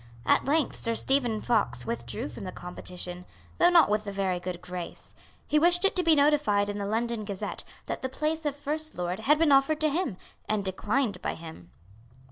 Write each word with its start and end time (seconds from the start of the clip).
At 0.25 0.45
length 0.45 0.75
Sir 0.77 0.95
Stephen 0.95 1.41
Fox 1.41 1.85
withdrew 1.85 2.27
from 2.27 2.43
the 2.43 2.51
competition, 2.51 3.23
though 3.59 3.69
not 3.69 3.87
with 3.87 4.07
a 4.07 4.11
very 4.11 4.39
good 4.39 4.59
grace. 4.59 5.13
He 5.47 5.59
wished 5.59 5.85
it 5.85 5.95
to 5.95 6.01
be 6.01 6.15
notified 6.15 6.69
in 6.69 6.79
the 6.79 6.87
London 6.87 7.23
Gazette 7.23 7.63
that 7.85 8.01
the 8.01 8.09
place 8.09 8.43
of 8.43 8.55
First 8.55 8.95
Lord 8.97 9.19
had 9.19 9.37
been 9.37 9.51
offered 9.51 9.79
to 9.81 9.91
him, 9.91 10.17
and 10.49 10.65
declined 10.65 11.21
by 11.21 11.35
him. 11.35 11.69